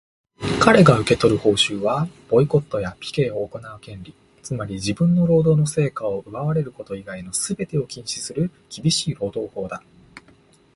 [0.59, 9.83] かれが受け取る報酬は、ボイコットやピケを行う権利、つまり自分の労働の成果を奪われること以外のすべてを禁止する厳しい労働法だ。